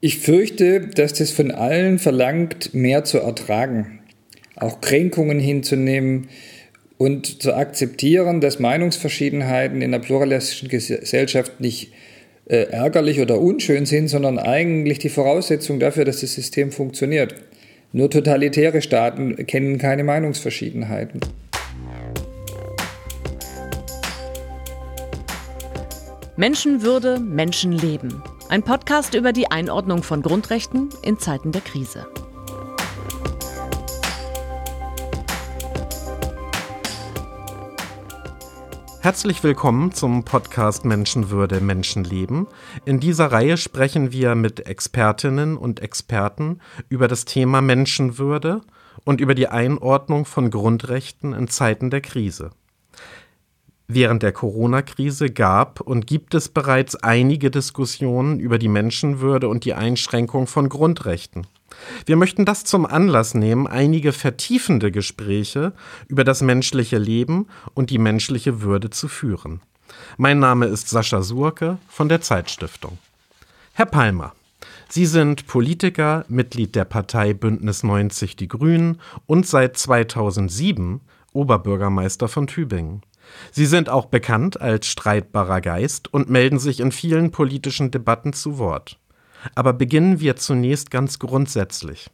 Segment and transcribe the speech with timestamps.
[0.00, 3.98] Ich fürchte, dass das von allen verlangt, mehr zu ertragen,
[4.54, 6.28] auch Kränkungen hinzunehmen
[6.98, 11.92] und zu akzeptieren, dass Meinungsverschiedenheiten in einer pluralistischen Gesellschaft nicht
[12.46, 17.34] äh, ärgerlich oder unschön sind, sondern eigentlich die Voraussetzung dafür, dass das System funktioniert.
[17.92, 21.18] Nur totalitäre Staaten kennen keine Meinungsverschiedenheiten.
[26.36, 28.22] Menschenwürde, Menschenleben.
[28.50, 32.06] Ein Podcast über die Einordnung von Grundrechten in Zeiten der Krise.
[39.02, 42.46] Herzlich willkommen zum Podcast Menschenwürde, Menschenleben.
[42.86, 48.62] In dieser Reihe sprechen wir mit Expertinnen und Experten über das Thema Menschenwürde
[49.04, 52.52] und über die Einordnung von Grundrechten in Zeiten der Krise.
[53.90, 59.72] Während der Corona-Krise gab und gibt es bereits einige Diskussionen über die Menschenwürde und die
[59.72, 61.46] Einschränkung von Grundrechten.
[62.04, 65.72] Wir möchten das zum Anlass nehmen, einige vertiefende Gespräche
[66.06, 69.62] über das menschliche Leben und die menschliche Würde zu führen.
[70.18, 72.98] Mein Name ist Sascha Surke von der Zeitstiftung.
[73.72, 74.34] Herr Palmer,
[74.90, 81.00] Sie sind Politiker, Mitglied der Partei Bündnis 90 Die Grünen und seit 2007
[81.32, 83.02] Oberbürgermeister von Tübingen.
[83.50, 88.58] Sie sind auch bekannt als streitbarer Geist und melden sich in vielen politischen Debatten zu
[88.58, 88.98] Wort.
[89.54, 92.10] Aber beginnen wir zunächst ganz grundsätzlich.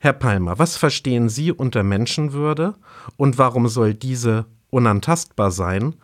[0.00, 2.74] Herr Palmer, was verstehen Sie unter Menschenwürde
[3.16, 5.94] und warum soll diese unantastbar sein?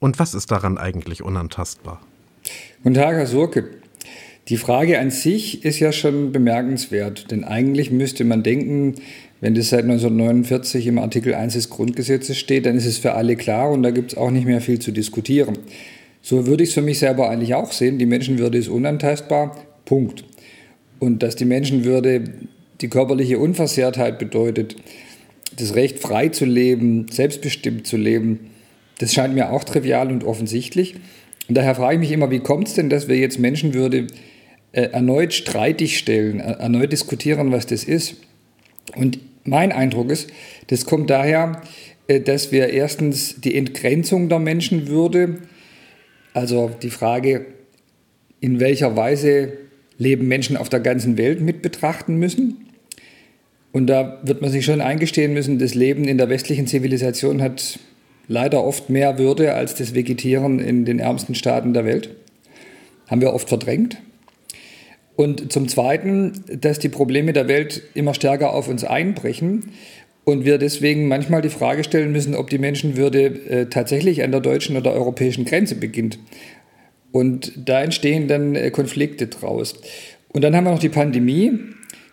[0.00, 2.00] Und was ist daran eigentlich unantastbar?
[2.82, 3.68] Guten Tag, Herr Surke.
[4.48, 8.94] Die Frage an sich ist ja schon bemerkenswert, denn eigentlich müsste man denken,
[9.40, 13.36] wenn das seit 1949 im Artikel 1 des Grundgesetzes steht, dann ist es für alle
[13.36, 15.58] klar und da gibt es auch nicht mehr viel zu diskutieren.
[16.22, 17.98] So würde ich es für mich selber eigentlich auch sehen.
[17.98, 19.56] Die Menschenwürde ist unantastbar.
[19.84, 20.24] Punkt.
[20.98, 22.24] Und dass die Menschenwürde
[22.80, 24.76] die körperliche Unversehrtheit bedeutet,
[25.56, 28.50] das Recht frei zu leben, selbstbestimmt zu leben,
[28.98, 30.96] das scheint mir auch trivial und offensichtlich.
[31.48, 34.08] Und daher frage ich mich immer, wie kommt es denn, dass wir jetzt Menschenwürde
[34.72, 38.16] äh, erneut streitig stellen, erneut diskutieren, was das ist?
[38.96, 39.18] Und
[39.48, 40.30] mein Eindruck ist,
[40.68, 41.62] das kommt daher,
[42.06, 45.38] äh, dass wir erstens die Entgrenzung der Menschenwürde,
[46.34, 47.46] also die Frage,
[48.40, 49.52] in welcher Weise
[49.98, 52.68] leben Menschen auf der ganzen Welt mit betrachten müssen.
[53.72, 57.78] Und da wird man sich schon eingestehen müssen, das Leben in der westlichen Zivilisation hat
[58.28, 62.10] leider oft mehr Würde als das Vegetieren in den ärmsten Staaten der Welt.
[63.08, 63.98] Haben wir oft verdrängt.
[65.18, 69.72] Und zum Zweiten, dass die Probleme der Welt immer stärker auf uns einbrechen
[70.22, 74.40] und wir deswegen manchmal die Frage stellen müssen, ob die Menschenwürde äh, tatsächlich an der
[74.40, 76.20] deutschen oder europäischen Grenze beginnt.
[77.10, 79.74] Und da entstehen dann äh, Konflikte draus.
[80.28, 81.50] Und dann haben wir noch die Pandemie,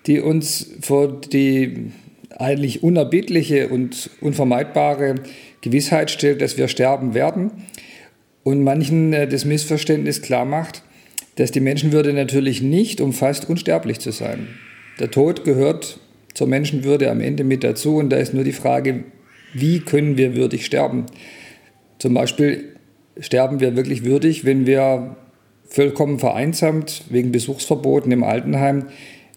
[0.07, 1.91] die uns vor die
[2.35, 5.13] eigentlich unerbittliche und unvermeidbare
[5.61, 7.51] Gewissheit stellt, dass wir sterben werden
[8.41, 10.81] und manchen äh, das Missverständnis klar macht,
[11.35, 14.47] dass die Menschenwürde natürlich nicht umfasst, unsterblich zu sein.
[14.99, 15.99] Der Tod gehört
[16.33, 19.03] zur Menschenwürde am Ende mit dazu und da ist nur die Frage,
[19.53, 21.05] wie können wir würdig sterben?
[21.99, 22.75] Zum Beispiel
[23.19, 25.15] sterben wir wirklich würdig, wenn wir
[25.67, 28.85] vollkommen vereinsamt wegen Besuchsverboten im Altenheim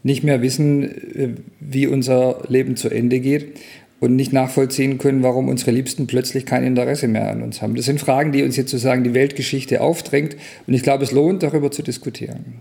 [0.03, 1.29] nicht mehr wissen, äh,
[1.61, 3.59] wie unser Leben zu Ende geht
[4.01, 7.75] und nicht nachvollziehen können, warum unsere Liebsten plötzlich kein Interesse mehr an uns haben.
[7.75, 10.37] Das sind Fragen, die uns jetzt sozusagen die Weltgeschichte aufdrängt.
[10.67, 12.61] Und ich glaube, es lohnt, darüber zu diskutieren.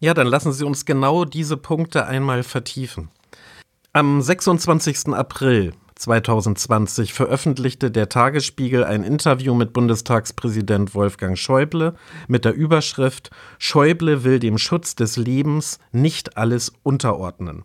[0.00, 3.08] Ja, dann lassen Sie uns genau diese Punkte einmal vertiefen.
[3.92, 5.08] Am 26.
[5.08, 11.94] April 2020 veröffentlichte der Tagesspiegel ein Interview mit Bundestagspräsident Wolfgang Schäuble
[12.28, 17.64] mit der Überschrift Schäuble will dem Schutz des Lebens nicht alles unterordnen.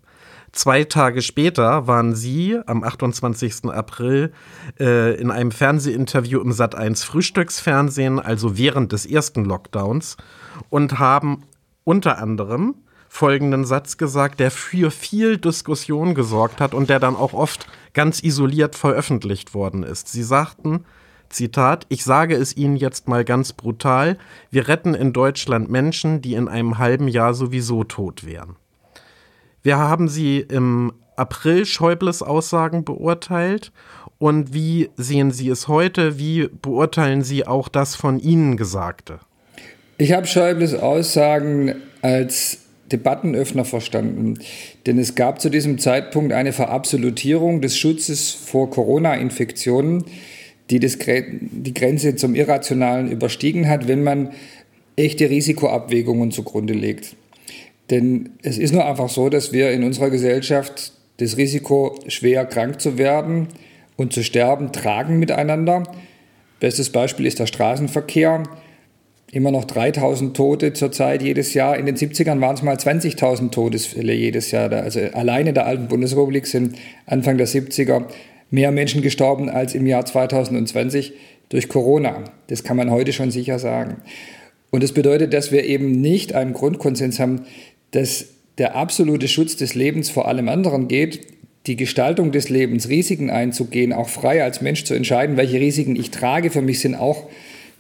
[0.53, 3.71] Zwei Tage später waren Sie am 28.
[3.71, 4.31] April
[4.79, 10.15] äh, in einem Fernsehinterview im Sat1 Frühstücksfernsehen, also während des ersten Lockdowns,
[10.69, 11.45] und haben
[11.83, 12.75] unter anderem
[13.09, 18.21] folgenden Satz gesagt, der für viel Diskussion gesorgt hat und der dann auch oft ganz
[18.21, 20.09] isoliert veröffentlicht worden ist.
[20.09, 20.85] Sie sagten,
[21.29, 24.19] Zitat, ich sage es Ihnen jetzt mal ganz brutal,
[24.51, 28.55] wir retten in Deutschland Menschen, die in einem halben Jahr sowieso tot wären.
[29.63, 33.71] Wir haben Sie im April Schäubles Aussagen beurteilt.
[34.19, 36.19] Und wie sehen Sie es heute?
[36.19, 39.19] Wie beurteilen Sie auch das von Ihnen Gesagte?
[39.97, 42.59] Ich habe Schäubles Aussagen als
[42.91, 44.37] Debattenöffner verstanden.
[44.85, 50.03] Denn es gab zu diesem Zeitpunkt eine Verabsolutierung des Schutzes vor Corona-Infektionen,
[50.69, 54.31] die die Grenze zum Irrationalen überstiegen hat, wenn man
[54.97, 57.15] echte Risikoabwägungen zugrunde legt.
[57.89, 62.81] Denn es ist nur einfach so, dass wir in unserer Gesellschaft das Risiko, schwer krank
[62.81, 63.47] zu werden
[63.97, 65.83] und zu sterben, tragen miteinander.
[66.59, 68.43] Bestes Beispiel ist der Straßenverkehr.
[69.31, 71.77] Immer noch 3000 Tote zurzeit jedes Jahr.
[71.77, 74.71] In den 70ern waren es mal 20.000 Todesfälle jedes Jahr.
[74.71, 78.05] Also alleine in der alten Bundesrepublik sind Anfang der 70er
[78.51, 81.13] mehr Menschen gestorben als im Jahr 2020
[81.49, 82.23] durch Corona.
[82.47, 83.97] Das kann man heute schon sicher sagen.
[84.69, 87.45] Und das bedeutet, dass wir eben nicht einen Grundkonsens haben,
[87.93, 88.25] dass
[88.57, 91.21] der absolute Schutz des Lebens vor allem anderen geht,
[91.65, 96.11] die Gestaltung des Lebens, Risiken einzugehen, auch frei als Mensch zu entscheiden, welche Risiken ich
[96.11, 97.29] trage, für mich sind auch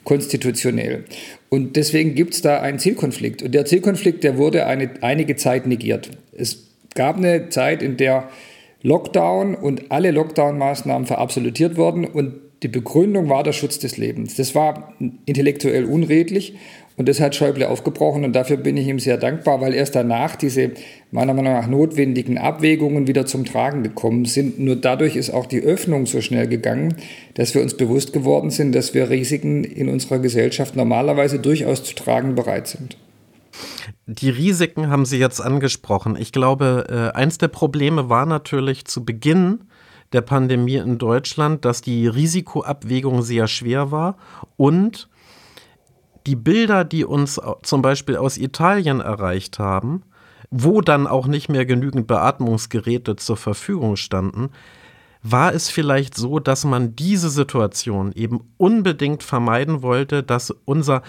[0.05, 1.03] konstitutionell.
[1.49, 3.43] Und deswegen gibt es da einen Zielkonflikt.
[3.43, 6.09] Und der Zielkonflikt, der wurde eine, einige Zeit negiert.
[6.31, 8.29] Es gab eine Zeit, in der
[8.81, 12.33] Lockdown und alle Lockdown-Maßnahmen verabsolutiert wurden und
[12.63, 14.35] die Begründung war der Schutz des Lebens.
[14.35, 14.93] Das war
[15.25, 16.55] intellektuell unredlich
[16.95, 20.35] und das hat Schäuble aufgebrochen und dafür bin ich ihm sehr dankbar, weil erst danach
[20.35, 20.71] diese
[21.11, 24.59] meiner Meinung nach notwendigen Abwägungen wieder zum Tragen gekommen sind.
[24.59, 26.95] Nur dadurch ist auch die Öffnung so schnell gegangen,
[27.33, 31.95] dass wir uns bewusst geworden sind, dass wir Risiken in unserer Gesellschaft normalerweise durchaus zu
[31.95, 32.97] tragen bereit sind.
[34.05, 36.17] Die Risiken haben Sie jetzt angesprochen.
[36.19, 39.61] Ich glaube, äh, eins der Probleme war natürlich zu Beginn
[40.11, 44.17] der Pandemie in Deutschland, dass die Risikoabwägung sehr schwer war
[44.57, 45.09] und
[46.25, 50.03] die Bilder, die uns zum Beispiel aus Italien erreicht haben,
[50.49, 54.49] wo dann auch nicht mehr genügend Beatmungsgeräte zur Verfügung standen,
[55.23, 61.01] war es vielleicht so, dass man diese Situation eben unbedingt vermeiden wollte, dass unser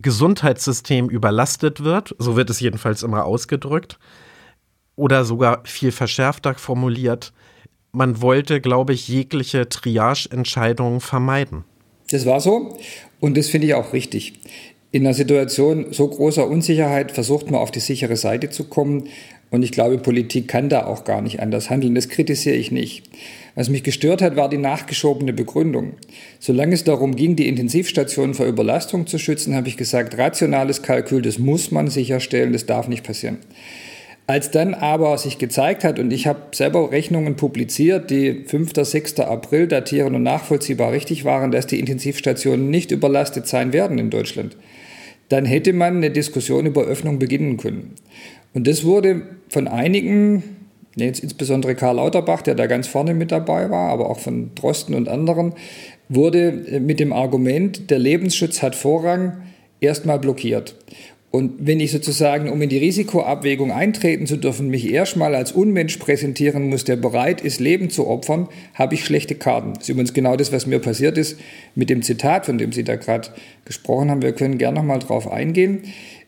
[0.00, 3.98] Gesundheitssystem überlastet wird, so wird es jedenfalls immer ausgedrückt,
[4.96, 7.32] oder sogar viel verschärfter formuliert,
[7.92, 11.64] man wollte, glaube ich, jegliche Triage-Entscheidungen vermeiden.
[12.10, 12.78] Das war so
[13.20, 14.34] und das finde ich auch richtig.
[14.92, 19.04] In einer Situation so großer Unsicherheit versucht man auf die sichere Seite zu kommen
[19.50, 21.94] und ich glaube, Politik kann da auch gar nicht anders handeln.
[21.94, 23.04] Das kritisiere ich nicht.
[23.54, 25.94] Was mich gestört hat, war die nachgeschobene Begründung.
[26.38, 31.22] Solange es darum ging, die Intensivstationen vor Überlastung zu schützen, habe ich gesagt, rationales Kalkül,
[31.22, 33.38] das muss man sicherstellen, das darf nicht passieren.
[34.30, 39.18] Als dann aber sich gezeigt hat, und ich habe selber Rechnungen publiziert, die 5., 6.
[39.18, 44.56] April datieren und nachvollziehbar richtig waren, dass die Intensivstationen nicht überlastet sein werden in Deutschland,
[45.30, 47.96] dann hätte man eine Diskussion über Öffnung beginnen können.
[48.54, 50.44] Und das wurde von einigen,
[50.94, 54.94] jetzt insbesondere Karl Lauterbach, der da ganz vorne mit dabei war, aber auch von Drosten
[54.94, 55.54] und anderen,
[56.08, 59.42] wurde mit dem Argument, der Lebensschutz hat Vorrang,
[59.80, 60.76] erstmal blockiert.
[61.32, 65.96] Und wenn ich sozusagen, um in die Risikoabwägung eintreten zu dürfen, mich erstmal als Unmensch
[65.98, 69.74] präsentieren muss, der bereit ist, Leben zu opfern, habe ich schlechte Karten.
[69.74, 71.38] Das ist übrigens genau das, was mir passiert ist
[71.76, 73.28] mit dem Zitat, von dem Sie da gerade
[73.64, 74.22] gesprochen haben.
[74.22, 75.82] Wir können gerne nochmal drauf eingehen.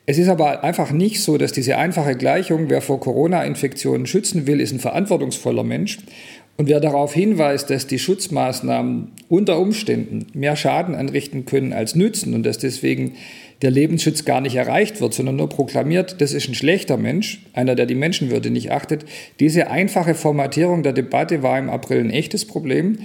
[0.07, 4.61] Es ist aber einfach nicht so, dass diese einfache Gleichung, wer vor Corona-Infektionen schützen will,
[4.61, 5.99] ist ein verantwortungsvoller Mensch.
[6.59, 12.35] Und wer darauf hinweist, dass die Schutzmaßnahmen unter Umständen mehr Schaden anrichten können als nützen
[12.35, 13.15] und dass deswegen
[13.63, 17.75] der Lebensschutz gar nicht erreicht wird, sondern nur proklamiert, das ist ein schlechter Mensch, einer,
[17.77, 19.05] der die Menschenwürde nicht achtet.
[19.39, 22.99] Diese einfache Formatierung der Debatte war im April ein echtes Problem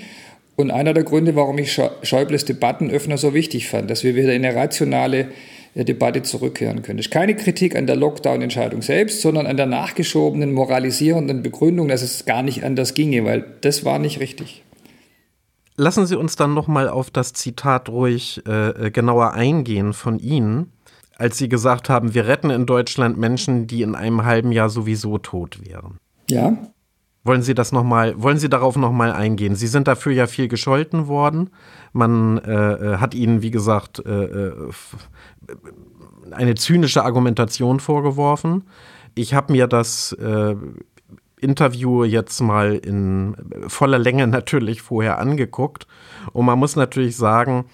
[0.56, 4.44] und einer der Gründe, warum ich Schäubles Debattenöffner so wichtig fand, dass wir wieder in
[4.44, 5.28] eine rationale
[5.76, 6.98] äh, Debatte zurückkehren können.
[6.98, 12.02] Das ist keine Kritik an der Lockdown-Entscheidung selbst, sondern an der nachgeschobenen, moralisierenden Begründung, dass
[12.02, 14.64] es gar nicht anders ginge, weil das war nicht richtig.
[15.80, 20.72] Lassen Sie uns dann nochmal auf das Zitat ruhig äh, äh, genauer eingehen von Ihnen,
[21.18, 25.20] als Sie gesagt haben, wir retten in Deutschland Menschen, die in einem halben Jahr sowieso
[25.20, 26.00] tot wären.
[26.32, 26.58] Ja.
[27.24, 29.56] Wollen Sie das noch mal, wollen Sie darauf nochmal eingehen?
[29.56, 31.52] Sie sind dafür ja viel gescholten worden.
[31.94, 34.72] Man äh, äh hat Ihnen, wie gesagt, äh, äh
[36.32, 38.64] eine zynische Argumentation vorgeworfen.
[39.16, 40.16] Ich habe mir das
[41.48, 43.36] Interview jetzt mal in
[43.68, 45.88] voller Länge natürlich vorher angeguckt.
[46.34, 47.66] Und man muss natürlich sagen,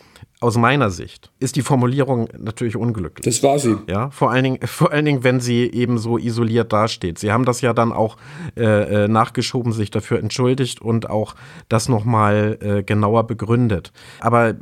[0.43, 3.23] aus meiner Sicht ist die Formulierung natürlich unglücklich.
[3.23, 3.77] Das war sie.
[3.87, 7.17] Ja, vor allen Dingen, vor allen Dingen, wenn sie eben so isoliert dasteht.
[7.17, 8.17] Sie haben das ja dann auch
[8.57, 11.35] äh, äh nachgeschoben, sich dafür entschuldigt und auch
[11.69, 13.93] das nochmal äh, genauer begründet.
[14.19, 14.55] Aber äh,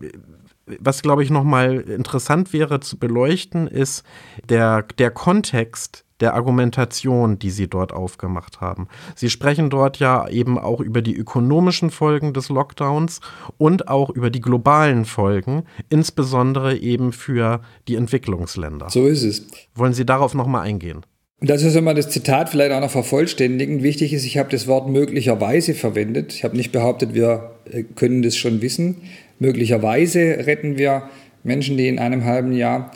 [0.80, 4.06] was, glaube ich, nochmal interessant wäre zu beleuchten, ist
[4.48, 8.88] der, der Kontext der Argumentation, die Sie dort aufgemacht haben.
[9.16, 13.20] Sie sprechen dort ja eben auch über die ökonomischen Folgen des Lockdowns
[13.58, 18.90] und auch über die globalen Folgen, insbesondere eben für die Entwicklungsländer.
[18.90, 19.48] So ist es.
[19.75, 21.01] Wollen Sie darauf nochmal eingehen?
[21.42, 23.82] Und das ist immer das Zitat vielleicht auch noch vervollständigen.
[23.82, 26.34] Wichtig ist, ich habe das Wort möglicherweise verwendet.
[26.34, 28.98] Ich habe nicht behauptet, wir äh, können das schon wissen.
[29.40, 31.10] Möglicherweise retten wir
[31.44, 32.92] Menschen, die in einem halben Jahr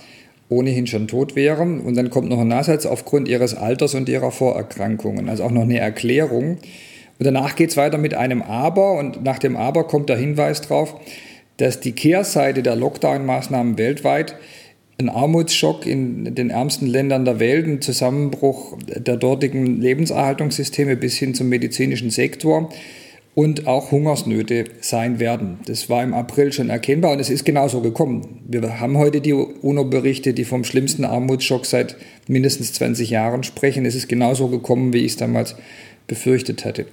[0.49, 1.81] ohnehin schon tot wären.
[1.81, 5.29] Und dann kommt noch ein Nachsatz aufgrund ihres Alters und ihrer Vorerkrankungen.
[5.29, 6.57] Also auch noch eine Erklärung.
[7.17, 8.93] Und danach geht es weiter mit einem Aber.
[8.93, 10.95] Und nach dem Aber kommt der Hinweis darauf,
[11.57, 14.35] dass die Kehrseite der Lockdown-Maßnahmen weltweit
[14.97, 21.33] ein Armutsschock in den ärmsten Ländern der Welt, ein Zusammenbruch der dortigen Lebenserhaltungssysteme bis hin
[21.33, 22.69] zum medizinischen Sektor
[23.35, 25.59] und auch Hungersnöte sein werden.
[25.67, 28.39] Das war im April schon erkennbar und es ist genauso gekommen.
[28.47, 33.85] Wir haben heute die UNO-Berichte, die vom schlimmsten Armutsschock seit mindestens 20 Jahren sprechen.
[33.85, 35.55] Es ist genauso gekommen, wie ich es damals
[36.07, 36.85] befürchtet hatte.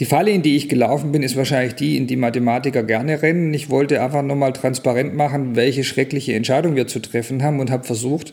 [0.00, 3.54] Die Falle, in die ich gelaufen bin, ist wahrscheinlich die, in die Mathematiker gerne rennen.
[3.54, 7.70] Ich wollte einfach nur mal transparent machen, welche schreckliche Entscheidung wir zu treffen haben und
[7.70, 8.32] habe versucht,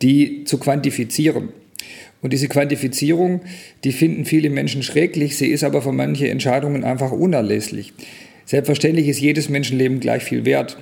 [0.00, 1.50] die zu quantifizieren.
[2.20, 3.42] Und diese Quantifizierung,
[3.84, 7.92] die finden viele Menschen schrecklich, sie ist aber für manche Entscheidungen einfach unerlässlich.
[8.44, 10.78] Selbstverständlich ist jedes Menschenleben gleich viel wert.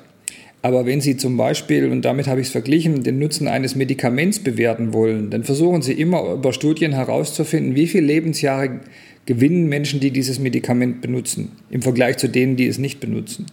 [0.62, 4.40] Aber wenn Sie zum Beispiel, und damit habe ich es verglichen, den Nutzen eines Medikaments
[4.40, 8.80] bewerten wollen, dann versuchen Sie immer über Studien herauszufinden, wie viele Lebensjahre
[9.26, 13.46] gewinnen Menschen, die dieses Medikament benutzen, im Vergleich zu denen, die es nicht benutzen.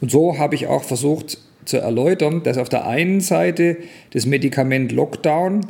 [0.00, 3.78] Und so habe ich auch versucht zu erläutern, dass auf der einen Seite
[4.12, 5.62] das Medikament Lockdown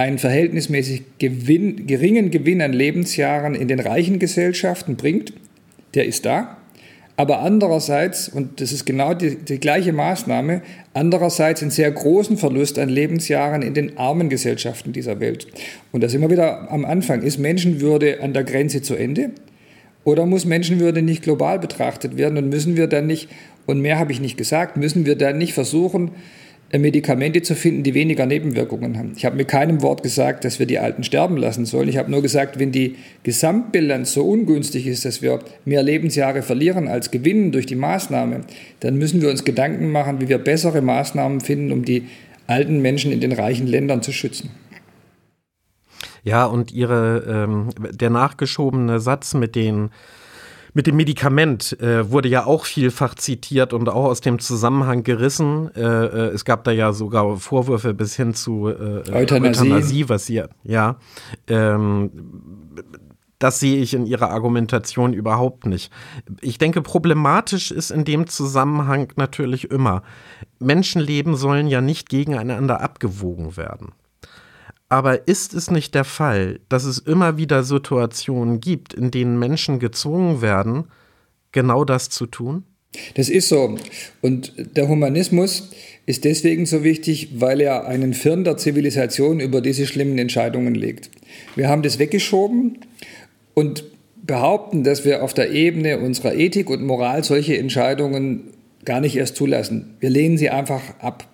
[0.00, 5.34] einen verhältnismäßig Gewinn, geringen Gewinn an Lebensjahren in den reichen Gesellschaften bringt.
[5.92, 6.56] Der ist da.
[7.18, 10.62] Aber andererseits, und das ist genau die, die, gleiche Maßnahme,
[10.94, 15.46] andererseits einen sehr großen Verlust an Lebensjahren in den armen Gesellschaften dieser Welt.
[15.92, 17.20] Und da sind wir wieder am Anfang.
[17.20, 19.32] Ist Menschenwürde an der Grenze zu Ende?
[20.04, 23.28] Oder muss Menschenwürde nicht global betrachtet werden und müssen wir dann nicht,
[23.66, 26.12] und mehr habe ich nicht gesagt, müssen wir dann nicht versuchen,
[26.78, 29.12] Medikamente zu finden, die weniger Nebenwirkungen haben.
[29.16, 31.88] Ich habe mit keinem Wort gesagt, dass wir die Alten sterben lassen sollen.
[31.88, 36.86] Ich habe nur gesagt, wenn die Gesamtbilanz so ungünstig ist, dass wir mehr Lebensjahre verlieren
[36.86, 38.42] als gewinnen durch die Maßnahme,
[38.78, 42.04] dann müssen wir uns Gedanken machen, wie wir bessere Maßnahmen finden, um die
[42.46, 44.50] alten Menschen in den reichen Ländern zu schützen.
[46.22, 49.90] Ja, und ihre, ähm, der nachgeschobene Satz mit den
[50.72, 55.70] mit dem Medikament äh, wurde ja auch vielfach zitiert und auch aus dem Zusammenhang gerissen.
[55.74, 59.62] Äh, äh, es gab da ja sogar Vorwürfe bis hin zu äh, Euthanasie.
[59.62, 60.96] Euthanasie, was sie, ja.
[61.46, 62.10] Ähm,
[63.40, 65.90] das sehe ich in ihrer Argumentation überhaupt nicht.
[66.42, 70.02] Ich denke, problematisch ist in dem Zusammenhang natürlich immer,
[70.58, 73.92] Menschenleben sollen ja nicht gegeneinander abgewogen werden.
[74.90, 79.78] Aber ist es nicht der Fall, dass es immer wieder Situationen gibt, in denen Menschen
[79.78, 80.84] gezwungen werden,
[81.52, 82.64] genau das zu tun?
[83.14, 83.76] Das ist so.
[84.20, 85.70] Und der Humanismus
[86.06, 91.08] ist deswegen so wichtig, weil er einen Firn der Zivilisation über diese schlimmen Entscheidungen legt.
[91.54, 92.78] Wir haben das weggeschoben
[93.54, 93.84] und
[94.26, 98.54] behaupten, dass wir auf der Ebene unserer Ethik und Moral solche Entscheidungen
[98.84, 99.94] gar nicht erst zulassen.
[100.00, 101.29] Wir lehnen sie einfach ab.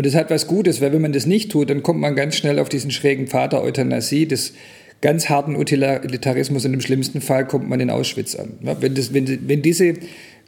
[0.00, 2.34] Und das hat was Gutes, weil wenn man das nicht tut, dann kommt man ganz
[2.34, 4.54] schnell auf diesen schrägen Pfad der Euthanasie, des
[5.02, 8.54] ganz harten Utilitarismus und im schlimmsten Fall kommt man in Auschwitz an.
[8.62, 9.92] Wenn, das, wenn, wenn diese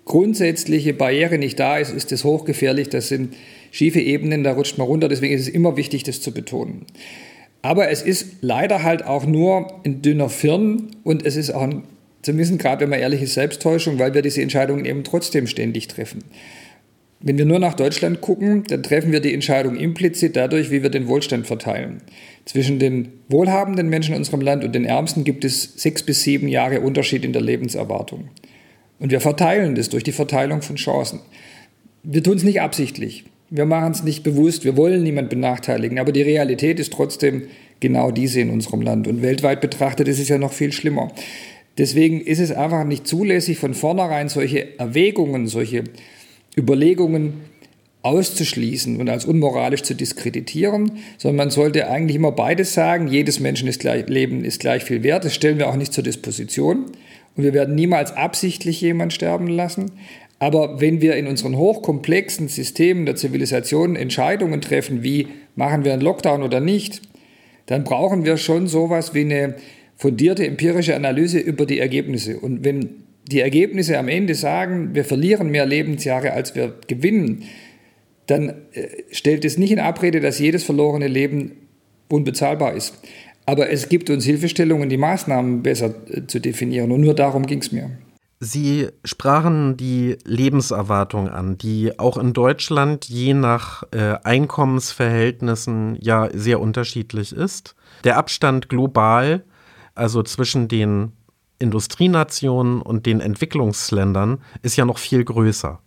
[0.07, 2.89] grundsätzliche Barriere nicht da ist, ist das hochgefährlich.
[2.89, 3.35] Das sind
[3.73, 5.11] schiefe Ebenen, da rutscht man runter.
[5.11, 6.87] Deswegen ist es immer wichtig, das zu betonen.
[7.61, 11.83] Aber es ist leider halt auch nur ein dünner Firn und es ist auch ein,
[12.23, 16.25] zumindest gerade wenn man ehrlich ist, Selbsttäuschung, weil wir diese Entscheidungen eben trotzdem ständig treffen.
[17.23, 20.91] Wenn wir nur nach Deutschland gucken, dann treffen wir die Entscheidung implizit dadurch, wie wir
[20.91, 22.03] den Wohlstand verteilen.
[22.45, 26.49] Zwischen den wohlhabenden Menschen in unserem Land und den Ärmsten gibt es sechs bis sieben
[26.49, 28.29] Jahre Unterschied in der Lebenserwartung.
[28.99, 31.21] Und wir verteilen das durch die Verteilung von Chancen.
[32.03, 33.25] Wir tun es nicht absichtlich.
[33.51, 34.65] Wir machen es nicht bewusst.
[34.65, 35.99] Wir wollen niemand benachteiligen.
[36.01, 37.45] Aber die Realität ist trotzdem
[37.79, 39.07] genau diese in unserem Land.
[39.07, 41.13] Und weltweit betrachtet ist es ja noch viel schlimmer.
[41.79, 45.85] Deswegen ist es einfach nicht zulässig, von vornherein solche Erwägungen, solche
[46.57, 47.35] Überlegungen
[48.03, 53.09] auszuschließen und als unmoralisch zu diskreditieren, sondern man sollte eigentlich immer beides sagen.
[53.09, 55.25] Jedes Menschen ist gleich, Leben ist gleich viel wert.
[55.25, 56.87] Das stellen wir auch nicht zur Disposition.
[57.37, 59.93] Und wir werden niemals absichtlich jemanden sterben lassen.
[60.39, 66.03] Aber wenn wir in unseren hochkomplexen Systemen der Zivilisation Entscheidungen treffen, wie machen wir einen
[66.03, 67.01] Lockdown oder nicht,
[67.67, 69.55] dann brauchen wir schon sowas wie eine
[69.97, 72.41] fundierte empirische Analyse über die Ergebnisse.
[72.41, 77.45] Und wenn die Ergebnisse am Ende sagen, wir verlieren mehr Lebensjahre, als wir gewinnen,
[78.27, 81.53] dann äh, stellt es nicht in Abrede, dass jedes verlorene Leben
[82.09, 82.95] unbezahlbar ist.
[83.47, 86.93] Aber es gibt uns Hilfestellungen, die Maßnahmen besser äh, zu definieren.
[86.93, 87.91] Und nur darum ging es mir.
[88.45, 96.61] Sie sprachen die Lebenserwartung an, die auch in Deutschland je nach äh, Einkommensverhältnissen ja sehr
[96.61, 97.77] unterschiedlich ist.
[98.03, 99.45] Der Abstand global,
[99.95, 101.13] also zwischen den
[101.63, 105.79] Industrienationen und den Entwicklungsländern ist ja noch viel größer.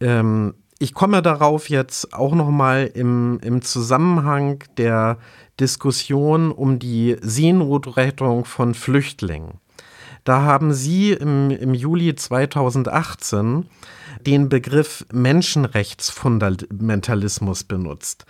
[0.00, 5.16] Ähm, ich komme darauf jetzt auch nochmal im, im Zusammenhang der
[5.58, 9.54] Diskussion um die Seenotrettung von Flüchtlingen.
[10.24, 13.66] Da haben Sie im, im Juli 2018
[14.26, 18.24] den Begriff Menschenrechtsfundamentalismus benutzt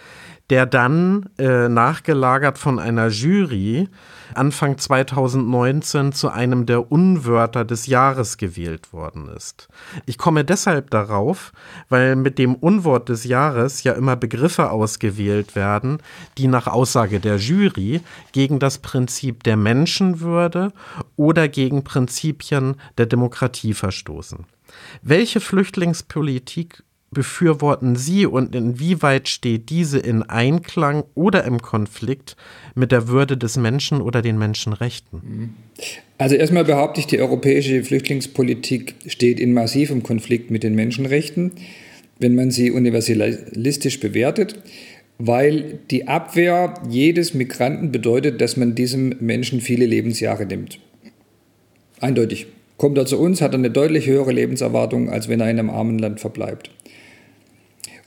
[0.51, 3.89] der dann äh, nachgelagert von einer Jury
[4.35, 9.69] Anfang 2019 zu einem der Unwörter des Jahres gewählt worden ist.
[10.05, 11.53] Ich komme deshalb darauf,
[11.89, 15.99] weil mit dem Unwort des Jahres ja immer Begriffe ausgewählt werden,
[16.39, 18.01] die nach Aussage der Jury
[18.33, 20.73] gegen das Prinzip der Menschenwürde
[21.17, 24.47] oder gegen Prinzipien der Demokratie verstoßen.
[25.03, 26.83] Welche Flüchtlingspolitik
[27.17, 32.37] befürworten Sie und inwieweit steht diese in Einklang oder im Konflikt
[32.75, 35.55] mit der Würde des Menschen oder den Menschenrechten?
[36.19, 41.53] Also erstmal behaupte ich, die europäische Flüchtlingspolitik steht in massivem Konflikt mit den Menschenrechten,
[42.19, 44.61] wenn man sie universalistisch bewertet,
[45.19, 50.81] weil die Abwehr jedes Migranten bedeutet, dass man diesem Menschen viele Lebensjahre nimmt.
[51.99, 52.47] Eindeutig.
[52.77, 55.71] Kommt er zu uns, hat er eine deutlich höhere Lebenserwartung, als wenn er in einem
[55.71, 56.71] armen Land verbleibt.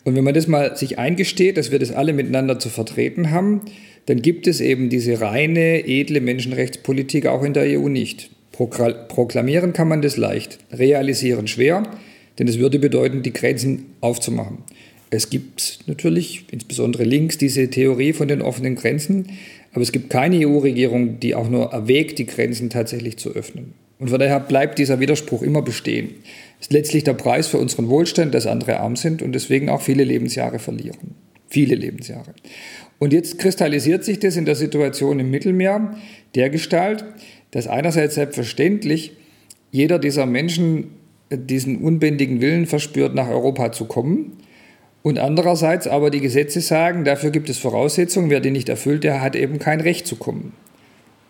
[0.10, 3.62] Und wenn man das mal sich eingesteht, dass wir das alle miteinander zu vertreten haben,
[4.08, 8.32] dann gibt es eben diese reine, edle Menschenrechtspolitik auch in der EU nicht.
[8.52, 11.84] Proklamieren kann man das leicht, realisieren schwer,
[12.40, 14.64] denn es würde bedeuten, die Grenzen aufzumachen.
[15.12, 19.28] Es gibt natürlich, insbesondere links, diese Theorie von den offenen Grenzen,
[19.74, 23.76] aber es gibt keine EU-Regierung, die auch nur erwägt, die Grenzen tatsächlich zu öffnen.
[24.00, 26.16] Und von daher bleibt dieser Widerspruch immer bestehen
[26.60, 30.04] ist letztlich der Preis für unseren Wohlstand, dass andere arm sind und deswegen auch viele
[30.04, 31.16] Lebensjahre verlieren.
[31.48, 32.34] Viele Lebensjahre.
[33.00, 35.96] Und jetzt kristallisiert sich das in der Situation im Mittelmeer
[36.36, 37.06] der Gestalt,
[37.52, 39.14] dass einerseits selbstverständlich
[39.72, 40.92] jeder dieser Menschen
[41.32, 44.38] diesen unbändigen Willen verspürt, nach Europa zu kommen.
[45.02, 49.22] Und andererseits aber die Gesetze sagen, dafür gibt es Voraussetzungen, wer die nicht erfüllt, der
[49.22, 50.54] hat eben kein Recht zu kommen.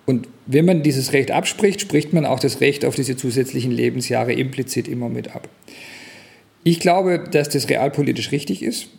[0.10, 4.34] Und wenn man dieses Recht abspricht, spricht man auch das Recht auf diese zusätzlichen Lebensjahre
[4.34, 5.48] implizit immer mit ab.
[6.64, 8.90] Ich glaube, dass das realpolitisch richtig ist.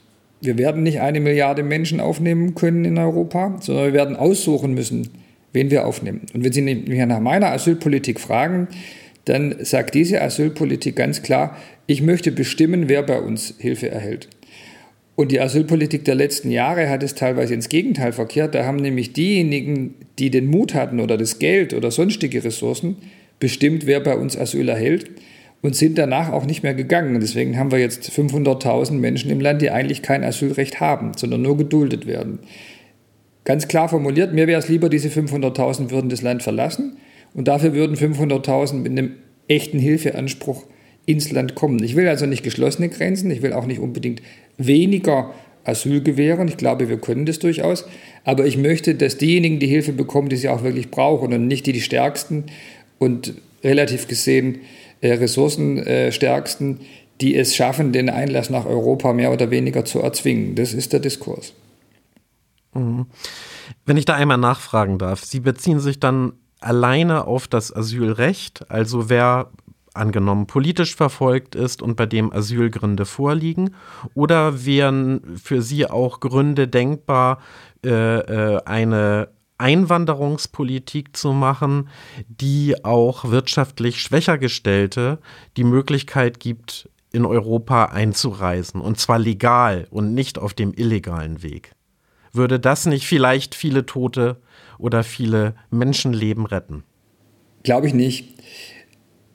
[0.40, 5.08] Wir werden nicht eine Milliarde Menschen aufnehmen können in Europa, sondern wir werden aussuchen müssen,
[5.52, 6.26] wen wir aufnehmen.
[6.32, 8.68] Und wenn Sie mich nach meiner Asylpolitik fragen,
[9.24, 11.56] dann sagt diese Asylpolitik ganz klar,
[11.88, 14.28] ich möchte bestimmen, wer bei uns Hilfe erhält.
[15.20, 18.54] Und die Asylpolitik der letzten Jahre hat es teilweise ins Gegenteil verkehrt.
[18.54, 22.96] Da haben nämlich diejenigen, die den Mut hatten oder das Geld oder sonstige Ressourcen,
[23.38, 25.10] bestimmt, wer bei uns Asyl erhält
[25.60, 27.20] und sind danach auch nicht mehr gegangen.
[27.20, 31.58] Deswegen haben wir jetzt 500.000 Menschen im Land, die eigentlich kein Asylrecht haben, sondern nur
[31.58, 32.38] geduldet werden.
[33.44, 36.96] Ganz klar formuliert, mir wäre es lieber, diese 500.000 würden das Land verlassen
[37.34, 39.16] und dafür würden 500.000 mit einem
[39.48, 40.64] echten Hilfeanspruch
[41.06, 41.82] ins Land kommen.
[41.82, 44.22] Ich will also nicht geschlossene Grenzen, ich will auch nicht unbedingt
[44.66, 45.32] weniger
[45.64, 46.48] Asyl gewähren.
[46.48, 47.84] Ich glaube, wir können das durchaus.
[48.24, 51.66] Aber ich möchte, dass diejenigen die Hilfe bekommen, die sie auch wirklich brauchen und nicht
[51.66, 52.44] die, die stärksten
[52.98, 54.60] und relativ gesehen
[55.00, 56.80] äh, ressourcenstärksten,
[57.20, 60.54] die es schaffen, den Einlass nach Europa mehr oder weniger zu erzwingen.
[60.54, 61.52] Das ist der Diskurs.
[62.74, 63.06] Mhm.
[63.84, 69.08] Wenn ich da einmal nachfragen darf, Sie beziehen sich dann alleine auf das Asylrecht, also
[69.08, 69.50] wer
[69.94, 73.74] angenommen politisch verfolgt ist und bei dem Asylgründe vorliegen?
[74.14, 77.40] Oder wären für Sie auch Gründe denkbar,
[77.84, 81.88] äh, äh, eine Einwanderungspolitik zu machen,
[82.28, 85.18] die auch wirtschaftlich schwächer gestellte
[85.56, 91.72] die Möglichkeit gibt, in Europa einzureisen, und zwar legal und nicht auf dem illegalen Weg.
[92.32, 94.40] Würde das nicht vielleicht viele Tote
[94.78, 96.84] oder viele Menschenleben retten?
[97.64, 98.38] Glaube ich nicht.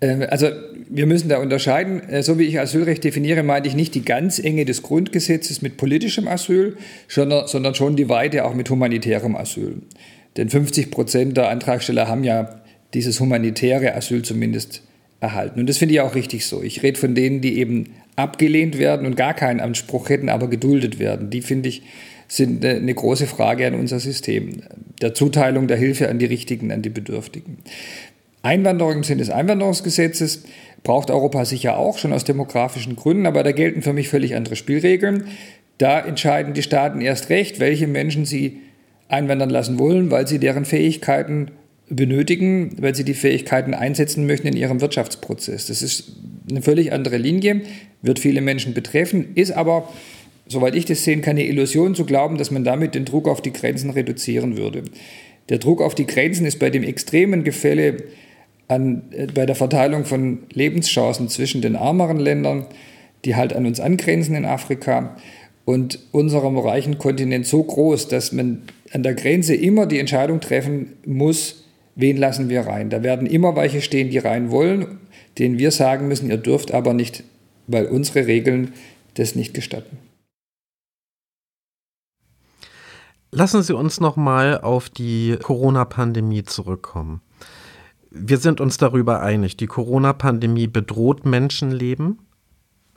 [0.01, 0.49] Ähm, also
[0.89, 2.01] wir müssen da unterscheiden.
[2.09, 5.77] Äh, so wie ich Asylrecht definiere, meinte ich nicht die ganz enge des Grundgesetzes mit
[5.77, 6.77] politischem Asyl,
[7.07, 9.81] sondern schon die Weite auch mit humanitärem Asyl.
[10.37, 12.61] Denn 50 Prozent der Antragsteller haben ja
[12.93, 14.81] dieses humanitäre Asyl zumindest
[15.21, 15.59] erhalten.
[15.59, 16.61] Und das finde ich auch richtig so.
[16.61, 20.99] Ich rede von denen, die eben abgelehnt werden und gar keinen Anspruch hätten, aber geduldet
[20.99, 21.29] werden.
[21.29, 21.83] Die finde ich
[22.27, 24.63] sind eine große Frage an unser System,
[25.01, 27.57] der Zuteilung der Hilfe an die Richtigen, an die Bedürftigen.
[28.45, 30.43] Einwanderung im Sinne des Einwanderungsgesetzes
[30.83, 34.55] braucht Europa sicher auch, schon aus demografischen Gründen, aber da gelten für mich völlig andere
[34.55, 35.25] Spielregeln.
[35.79, 38.61] Da entscheiden die Staaten erst recht, welche Menschen sie
[39.07, 41.51] einwandern lassen wollen, weil sie deren Fähigkeiten
[41.89, 45.67] benötigen, weil sie die Fähigkeiten einsetzen möchten in ihrem Wirtschaftsprozess.
[45.67, 46.13] Das ist
[46.49, 47.61] eine völlig andere Linie,
[48.01, 49.89] wird viele Menschen betreffen, ist aber,
[50.47, 53.53] soweit ich das sehe, keine Illusion zu glauben, dass man damit den Druck auf die
[53.53, 54.83] Grenzen reduzieren würde.
[55.49, 57.97] Der Druck auf die Grenzen ist bei dem extremen Gefälle
[58.67, 62.65] an, äh, bei der Verteilung von Lebenschancen zwischen den ärmeren Ländern,
[63.23, 65.15] die halt an uns angrenzen in Afrika
[65.65, 70.93] und unserem reichen Kontinent so groß, dass man an der Grenze immer die Entscheidung treffen
[71.05, 72.89] muss, wen lassen wir rein.
[72.89, 74.99] Da werden immer welche stehen, die rein wollen,
[75.39, 77.23] denen wir sagen müssen, ihr dürft aber nicht,
[77.67, 78.73] weil unsere Regeln
[79.15, 79.97] das nicht gestatten.
[83.31, 87.21] Lassen Sie uns noch mal auf die Corona-Pandemie zurückkommen.
[88.17, 92.19] Wir sind uns darüber einig, die Corona-Pandemie bedroht Menschenleben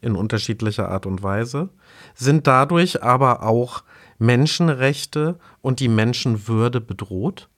[0.01, 1.71] in unterschiedlicher Art und Weise,
[2.15, 3.83] sind dadurch aber auch
[4.21, 7.49] Menschenrechte und die Menschenwürde bedroht?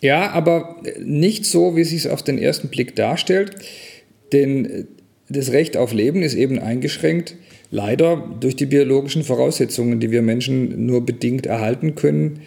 [0.00, 3.56] Ja, aber nicht so, wie es sich auf den ersten Blick darstellt.
[4.32, 4.88] Denn
[5.28, 7.36] das Recht auf Leben ist eben eingeschränkt,
[7.70, 12.40] leider durch die biologischen Voraussetzungen, die wir Menschen nur bedingt erhalten können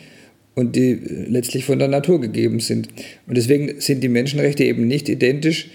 [0.55, 2.89] und die letztlich von der Natur gegeben sind.
[3.27, 5.69] Und deswegen sind die Menschenrechte eben nicht identisch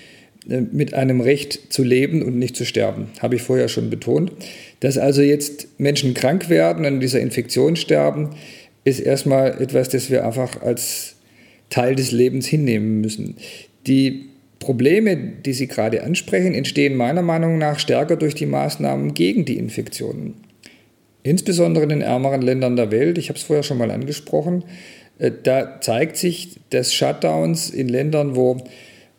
[0.49, 4.33] äh, mit einem Recht zu leben und nicht zu sterben, habe ich vorher schon betont.
[4.81, 8.31] Dass also jetzt Menschen krank werden und an dieser Infektion sterben,
[8.85, 11.17] ist erstmal etwas, das wir einfach als
[11.71, 13.37] Teil des Lebens hinnehmen müssen.
[13.87, 14.27] Die
[14.59, 19.57] Probleme, die Sie gerade ansprechen, entstehen meiner Meinung nach stärker durch die Maßnahmen gegen die
[19.57, 20.35] Infektionen.
[21.29, 24.65] Insbesondere in den ärmeren Ländern der Welt, ich habe es vorher schon mal angesprochen,
[25.19, 28.57] äh, da zeigt sich, dass Shutdowns in Ländern, wo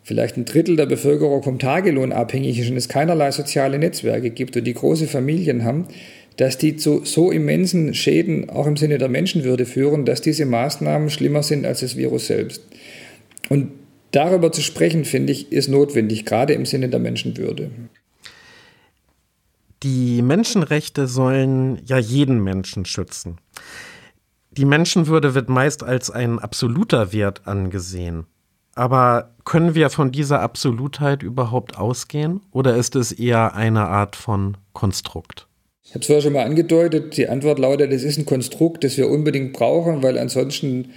[0.02, 4.58] vielleicht ein Drittel der Bevölkerung vom Tagelohn abhängig ist und es keinerlei soziale Netzwerke gibt
[4.58, 5.88] und die große Familien haben,
[6.38, 11.12] dass die zu so immensen Schäden auch im Sinne der Menschenwürde führen, dass diese Maßnahmen
[11.12, 12.63] schlimmer sind als das Virus selbst.
[13.50, 13.69] Und
[14.10, 17.69] darüber zu sprechen, finde ich, ist notwendig, gerade im Sinne der Menschenwürde.
[19.84, 23.38] Die Menschenrechte sollen ja jeden Menschen schützen.
[24.52, 28.26] Die Menschenwürde wird meist als ein absoluter Wert angesehen.
[28.76, 34.58] Aber können wir von dieser Absolutheit überhaupt ausgehen oder ist es eher eine Art von
[34.74, 35.48] Konstrukt?
[35.84, 38.98] Ich habe es vorher schon mal angedeutet, die Antwort lautet, es ist ein Konstrukt, das
[38.98, 40.92] wir unbedingt brauchen, weil ansonsten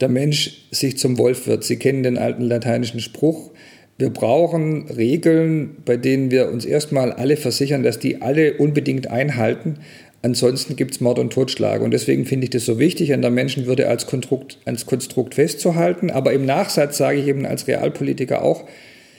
[0.00, 1.64] der Mensch sich zum Wolf wird.
[1.64, 3.50] Sie kennen den alten lateinischen Spruch.
[3.98, 9.80] Wir brauchen Regeln, bei denen wir uns erstmal alle versichern, dass die alle unbedingt einhalten.
[10.22, 11.80] Ansonsten gibt es Mord und Totschlag.
[11.82, 16.10] Und deswegen finde ich das so wichtig, an der Menschenwürde als Konstrukt, als Konstrukt festzuhalten.
[16.10, 18.68] Aber im Nachsatz sage ich eben als Realpolitiker auch,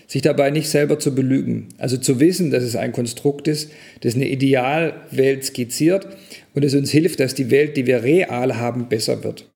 [0.07, 1.67] sich dabei nicht selber zu belügen.
[1.77, 6.07] Also zu wissen, dass es ein Konstrukt ist, das eine Idealwelt skizziert
[6.55, 9.51] und es uns hilft, dass die Welt, die wir real haben, besser wird.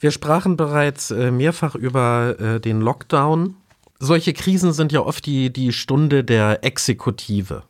[0.00, 3.54] Wir sprachen bereits äh, mehrfach über äh, den Lockdown.
[4.00, 7.64] Solche Krisen sind ja oft die, die Stunde der Exekutive.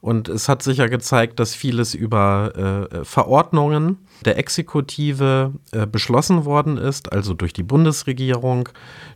[0.00, 6.44] Und es hat sich ja gezeigt, dass vieles über äh, Verordnungen der Exekutive äh, beschlossen
[6.44, 8.68] worden ist, also durch die Bundesregierung,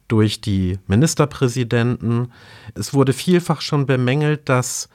[0.08, 2.32] durch die Ministerpräsidenten.
[2.74, 4.88] Es wurde vielfach schon bemängelt, dass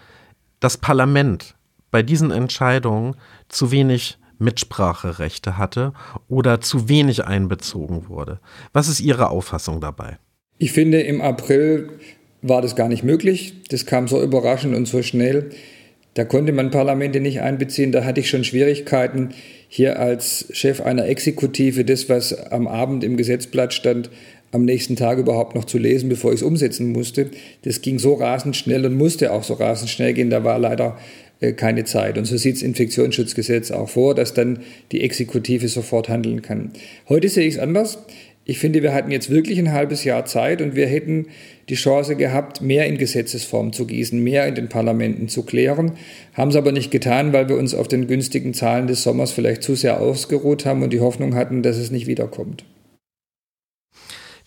[0.59, 1.55] das Parlament
[1.91, 3.15] bei diesen Entscheidungen
[3.47, 5.93] zu wenig Mitspracherechte hatte
[6.27, 8.39] oder zu wenig einbezogen wurde.
[8.73, 10.17] Was ist Ihre Auffassung dabei?
[10.57, 11.89] Ich finde, im April
[12.41, 13.53] war das gar nicht möglich.
[13.69, 15.49] Das kam so überraschend und so schnell.
[16.13, 17.91] Da konnte man Parlamente nicht einbeziehen.
[17.91, 19.29] Da hatte ich schon Schwierigkeiten,
[19.67, 24.09] hier als Chef einer Exekutive das, was am Abend im Gesetzblatt stand,
[24.51, 27.31] am nächsten Tag überhaupt noch zu lesen, bevor ich es umsetzen musste.
[27.63, 30.29] Das ging so rasend schnell und musste auch so rasend schnell gehen.
[30.29, 30.97] Da war leider
[31.41, 32.17] äh, keine Zeit.
[32.17, 34.59] Und so sieht das Infektionsschutzgesetz auch vor, dass dann
[34.93, 36.71] die Exekutive sofort handeln kann.
[37.09, 37.97] Heute sehe ich es anders.
[38.47, 41.29] Ich finde, wir hatten jetzt wirklich ein halbes Jahr Zeit und wir hätten
[41.67, 45.93] die Chance gehabt, mehr in Gesetzesform zu gießen, mehr in den Parlamenten zu klären,
[46.33, 49.63] haben es aber nicht getan, weil wir uns auf den günstigen Zahlen des Sommers vielleicht
[49.63, 52.63] zu sehr ausgeruht haben und die Hoffnung hatten, dass es nicht wiederkommt.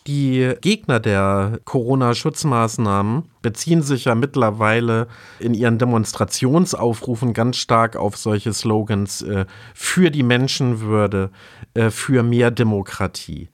[0.08, 5.06] Die Gegner der Corona-Schutzmaßnahmen beziehen sich ja mittlerweile
[5.38, 11.30] in ihren Demonstrationsaufrufen ganz stark auf solche Slogans äh, für die Menschenwürde,
[11.74, 13.50] äh, für mehr Demokratie.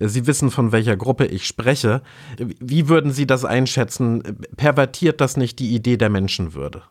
[0.00, 2.02] Sie wissen, von welcher Gruppe ich spreche.
[2.60, 4.22] Wie würden Sie das einschätzen?
[4.56, 6.82] Pervertiert das nicht die Idee der Menschenwürde?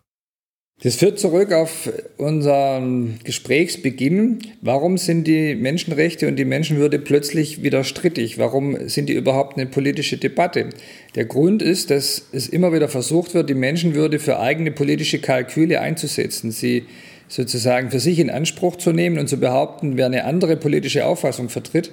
[0.84, 4.39] Das führt zurück auf unseren Gesprächsbeginn.
[4.62, 8.38] Warum sind die Menschenrechte und die Menschenwürde plötzlich wieder strittig?
[8.38, 10.70] Warum sind die überhaupt eine politische Debatte?
[11.15, 15.82] Der Grund ist, dass es immer wieder versucht wird, die Menschenwürde für eigene politische Kalküle
[15.82, 16.86] einzusetzen, sie
[17.28, 21.50] sozusagen für sich in Anspruch zu nehmen und zu behaupten, wer eine andere politische Auffassung
[21.50, 21.91] vertritt,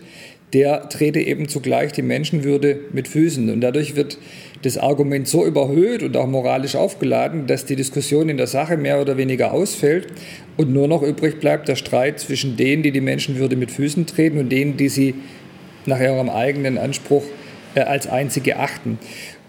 [0.54, 3.50] der trete eben zugleich die Menschenwürde mit Füßen.
[3.50, 4.18] Und dadurch wird
[4.62, 9.00] das Argument so überhöht und auch moralisch aufgeladen, dass die Diskussion in der Sache mehr
[9.00, 10.06] oder weniger ausfällt
[10.56, 14.38] und nur noch übrig bleibt der Streit zwischen denen, die die Menschenwürde mit Füßen treten
[14.38, 15.14] und denen, die sie
[15.86, 17.24] nach ihrem eigenen Anspruch
[17.74, 18.98] äh, als einzige achten.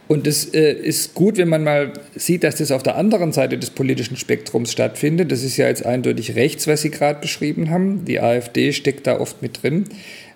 [0.08, 3.58] Und es äh, ist gut, wenn man mal sieht, dass das auf der anderen Seite
[3.58, 5.32] des politischen Spektrums stattfindet.
[5.32, 8.06] Das ist ja jetzt eindeutig rechts, was Sie gerade beschrieben haben.
[8.06, 9.86] Die AfD steckt da oft mit drin.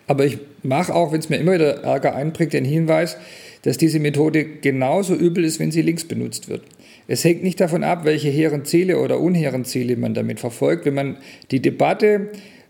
[0.10, 3.16] Aber ich mache auch, wenn es mir immer wieder Ärger einbringt, den Hinweis,
[3.62, 6.64] dass diese Methode genauso übel ist, wenn sie links benutzt wird.
[7.08, 10.86] Es hängt nicht davon ab, welche hehren Ziele oder unhehren Ziele man damit verfolgt.
[10.86, 11.18] Wenn man
[11.52, 12.30] die Debatte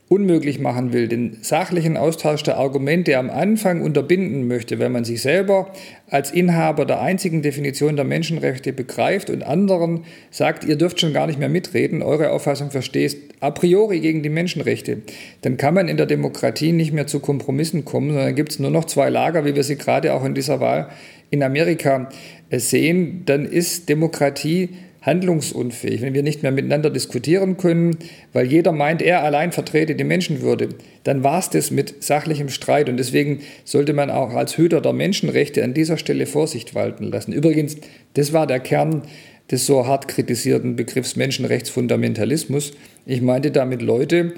[0.10, 5.22] unmöglich machen will, den sachlichen Austausch der Argumente am Anfang unterbinden möchte, wenn man sich
[5.22, 5.72] selber
[6.10, 11.28] als Inhaber der einzigen Definition der Menschenrechte begreift und anderen sagt, ihr dürft schon gar
[11.28, 15.04] nicht mehr mitreden, eure Auffassung versteht a priori gegen die Menschenrechte,
[15.44, 18.72] dann kann man in der Demokratie nicht mehr zu Kompromissen kommen, sondern gibt es nur
[18.72, 20.90] noch zwei Lager, wie wir sie gerade auch in dieser Wahl
[21.30, 22.10] in Amerika
[22.52, 24.70] sehen, dann ist Demokratie
[25.02, 27.98] handlungsunfähig, wenn wir nicht mehr miteinander diskutieren können,
[28.34, 30.70] weil jeder meint, er allein vertrete die Menschenwürde,
[31.04, 32.90] dann war es das mit sachlichem Streit.
[32.90, 37.32] Und deswegen sollte man auch als Hüter der Menschenrechte an dieser Stelle Vorsicht walten lassen.
[37.32, 37.78] Übrigens,
[38.16, 39.04] das war der Kern
[39.50, 42.74] des so hart kritisierten Begriffs Menschenrechtsfundamentalismus.
[43.06, 44.34] Ich meinte damit Leute,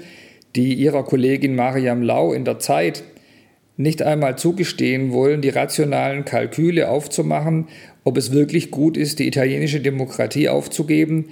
[0.54, 3.02] die ihrer Kollegin Mariam Lau in der Zeit
[3.76, 7.68] nicht einmal zugestehen wollen, die rationalen Kalküle aufzumachen,
[8.04, 11.26] ob es wirklich gut ist, die italienische Demokratie aufzugeben,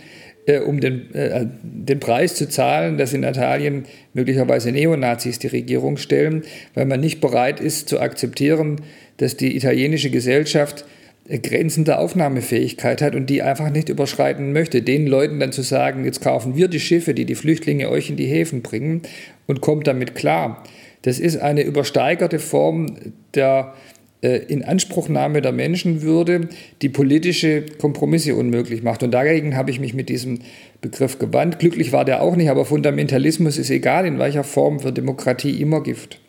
[0.46, 5.96] äh, um den, äh, den Preis zu zahlen, dass in Italien möglicherweise Neonazis die Regierung
[5.96, 8.80] stellen, weil man nicht bereit ist zu akzeptieren,
[9.18, 10.86] dass die italienische Gesellschaft
[11.28, 14.80] äh, Grenzen der Aufnahmefähigkeit hat und die einfach nicht überschreiten möchte.
[14.82, 18.16] Den Leuten dann zu sagen, jetzt kaufen wir die Schiffe, die die Flüchtlinge euch in
[18.16, 19.02] die Häfen bringen
[19.46, 20.64] und kommt damit klar.
[21.02, 22.96] Das ist eine übersteigerte Form
[23.34, 23.74] der
[24.22, 26.48] äh, Inanspruchnahme der Menschenwürde,
[26.82, 29.02] die politische Kompromisse unmöglich macht.
[29.02, 30.40] Und dagegen habe ich mich mit diesem
[30.80, 31.58] Begriff gewandt.
[31.58, 35.82] Glücklich war der auch nicht, aber Fundamentalismus ist egal in welcher Form für Demokratie immer
[35.82, 36.20] Gift.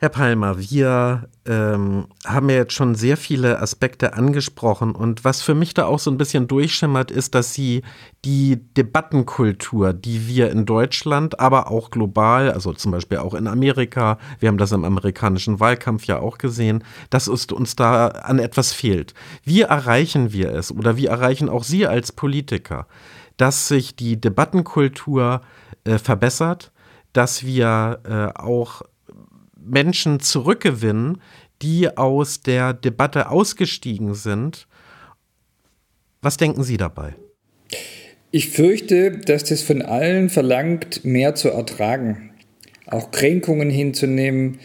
[0.00, 5.56] Herr Palmer, wir ähm, haben ja jetzt schon sehr viele Aspekte angesprochen und was für
[5.56, 7.82] mich da auch so ein bisschen durchschimmert, ist, dass Sie
[8.24, 14.18] die Debattenkultur, die wir in Deutschland, aber auch global, also zum Beispiel auch in Amerika,
[14.38, 19.14] wir haben das im amerikanischen Wahlkampf ja auch gesehen, dass uns da an etwas fehlt.
[19.42, 22.86] Wie erreichen wir es oder wie erreichen auch Sie als Politiker,
[23.36, 25.40] dass sich die Debattenkultur
[25.82, 26.70] äh, verbessert,
[27.12, 28.82] dass wir äh, auch
[29.70, 31.20] Menschen zurückgewinnen,
[31.62, 34.66] die aus der Debatte ausgestiegen sind.
[36.22, 37.14] Was denken Sie dabei?
[38.30, 42.30] Ich fürchte, dass das von allen verlangt, mehr zu ertragen,
[42.86, 44.58] auch Kränkungen hinzunehmen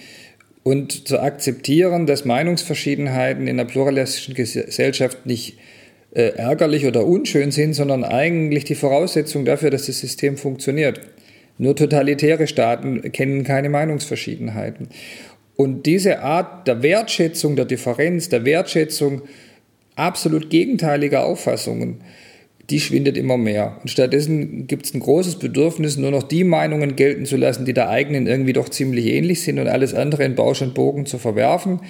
[0.64, 5.58] und zu akzeptieren, dass Meinungsverschiedenheiten in einer pluralistischen Gesellschaft nicht
[6.12, 11.02] äh, ärgerlich oder unschön sind, sondern eigentlich die Voraussetzung dafür, dass das System funktioniert.
[11.58, 14.90] Nur totalitäre Staaten kennen keine Meinungsverschiedenheiten.
[15.56, 19.22] Und diese Art der Wertschätzung der Differenz, der Wertschätzung
[19.96, 22.02] absolut gegenteiliger Auffassungen,
[22.70, 23.78] die schwindet immer mehr.
[23.82, 27.74] Und stattdessen gibt es ein großes Bedürfnis, nur noch die Meinungen gelten zu lassen, die
[27.74, 31.18] der eigenen irgendwie doch ziemlich ähnlich sind und alles andere in Bausch und Bogen zu
[31.18, 31.82] verwerfen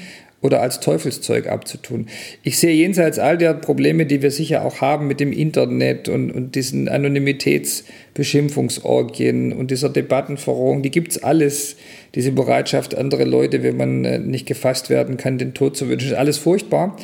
[0.43, 2.05] oder als Teufelszeug abzutun.
[2.43, 6.31] Ich sehe jenseits all der Probleme, die wir sicher auch haben mit dem Internet und,
[6.31, 11.77] und diesen Anonymitätsbeschimpfungsorgien und dieser Debattenverrohung, die gibt es alles.
[12.13, 16.09] Diese Bereitschaft, andere Leute, wenn man äh, nicht gefasst werden kann, den Tod zu wünschen,
[16.09, 16.97] ist alles furchtbar.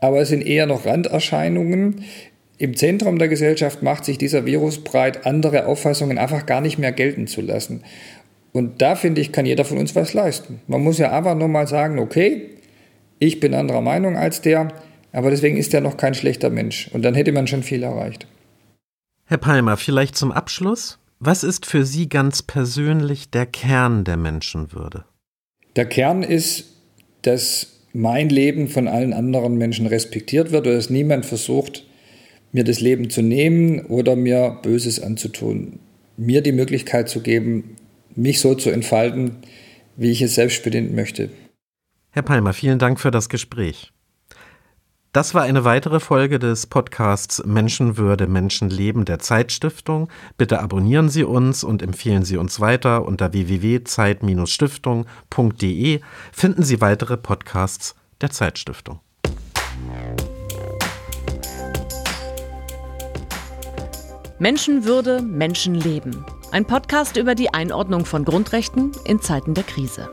[0.00, 2.04] Aber es sind eher noch Randerscheinungen.
[2.58, 6.92] Im Zentrum der Gesellschaft macht sich dieser Virus breit, andere Auffassungen einfach gar nicht mehr
[6.92, 7.82] gelten zu lassen.
[8.52, 10.62] Und da finde ich, kann jeder von uns was leisten.
[10.66, 12.55] Man muss ja einfach nur mal sagen, okay,
[13.18, 14.72] ich bin anderer Meinung als der,
[15.12, 16.88] aber deswegen ist er noch kein schlechter Mensch.
[16.92, 18.26] Und dann hätte man schon viel erreicht.
[19.24, 20.98] Herr Palmer, vielleicht zum Abschluss.
[21.18, 25.04] Was ist für Sie ganz persönlich der Kern der Menschenwürde?
[25.74, 26.66] Der Kern ist,
[27.22, 31.86] dass mein Leben von allen anderen Menschen respektiert wird oder dass niemand versucht,
[32.52, 35.78] mir das Leben zu nehmen oder mir Böses anzutun.
[36.18, 37.76] Mir die Möglichkeit zu geben,
[38.14, 39.36] mich so zu entfalten,
[39.96, 41.30] wie ich es selbstbedingt möchte.
[42.16, 43.92] Herr Palmer, vielen Dank für das Gespräch.
[45.12, 50.08] Das war eine weitere Folge des Podcasts Menschenwürde, Menschenleben der Zeitstiftung.
[50.38, 53.04] Bitte abonnieren Sie uns und empfehlen Sie uns weiter.
[53.04, 56.00] Unter www.zeit-stiftung.de
[56.32, 59.00] finden Sie weitere Podcasts der Zeitstiftung.
[64.38, 66.24] Menschenwürde, Menschenleben.
[66.50, 70.08] Ein Podcast über die Einordnung von Grundrechten in Zeiten der Krise.